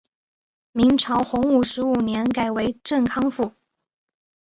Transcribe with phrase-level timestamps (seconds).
[0.71, 3.53] 明朝洪武十五年改为镇康府。